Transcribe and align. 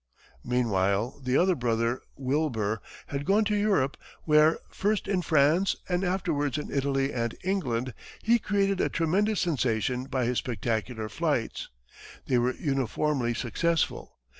Meanwhile, 0.43 1.21
the 1.23 1.37
other 1.37 1.53
brother, 1.53 2.01
Wilbur, 2.15 2.81
had 3.09 3.23
gone 3.23 3.45
to 3.45 3.55
Europe, 3.55 3.97
where, 4.23 4.57
first 4.71 5.07
in 5.07 5.21
France, 5.21 5.75
and 5.87 6.03
afterwards 6.03 6.57
in 6.57 6.71
Italy 6.71 7.13
and 7.13 7.35
England, 7.43 7.93
he 8.23 8.39
created 8.39 8.81
a 8.81 8.89
tremendous 8.89 9.39
sensation 9.41 10.05
by 10.05 10.25
his 10.25 10.39
spectacular 10.39 11.07
flights. 11.07 11.69
They 12.25 12.39
were 12.39 12.55
uniformly 12.55 13.35
successful. 13.35 14.17